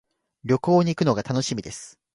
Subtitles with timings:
[0.45, 1.99] 旅行に行くのが楽しみです。